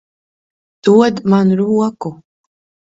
Dod 0.83 1.15
man 1.31 1.47
roku. 1.63 2.09